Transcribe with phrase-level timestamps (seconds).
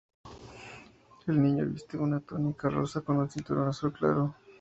[1.27, 4.33] El Niño viste una túnica rosa con un cinturón azul claro.